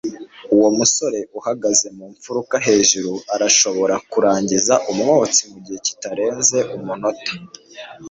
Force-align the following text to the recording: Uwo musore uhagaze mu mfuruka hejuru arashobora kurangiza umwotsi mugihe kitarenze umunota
Uwo 0.55 0.69
musore 0.77 1.19
uhagaze 1.39 1.87
mu 1.97 2.05
mfuruka 2.13 2.55
hejuru 2.67 3.13
arashobora 3.35 3.95
kurangiza 4.11 4.73
umwotsi 4.91 5.41
mugihe 5.49 5.79
kitarenze 5.87 6.59
umunota 6.77 7.31